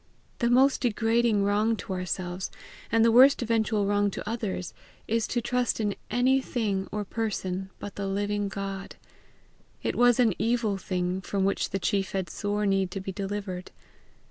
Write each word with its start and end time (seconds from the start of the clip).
The 0.39 0.49
most 0.49 0.81
degrading 0.81 1.43
wrong 1.43 1.75
to 1.75 1.93
ourselves, 1.93 2.49
and 2.91 3.05
the 3.05 3.11
worst 3.11 3.43
eventual 3.43 3.85
wrong 3.85 4.09
to 4.09 4.27
others, 4.27 4.73
is 5.07 5.27
to 5.27 5.41
trust 5.41 5.79
in 5.79 5.93
any 6.09 6.41
thing 6.41 6.87
or 6.91 7.05
person 7.05 7.69
but 7.77 7.97
the 7.97 8.07
living 8.07 8.47
God: 8.47 8.95
it 9.83 9.95
was 9.95 10.19
an 10.19 10.33
evil 10.39 10.77
thing 10.77 11.21
from 11.21 11.45
which 11.45 11.69
the 11.69 11.77
chief 11.77 12.13
had 12.13 12.31
sore 12.31 12.65
need 12.65 12.89
to 12.89 12.99
be 12.99 13.11
delivered. 13.11 13.69